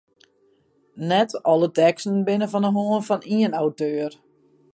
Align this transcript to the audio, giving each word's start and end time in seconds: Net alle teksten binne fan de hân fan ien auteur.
Net 1.11 1.29
alle 1.51 1.69
teksten 1.79 2.15
binne 2.27 2.47
fan 2.51 2.65
de 2.65 2.69
hân 2.75 3.03
fan 3.07 3.23
ien 3.37 3.53
auteur. 3.61 4.11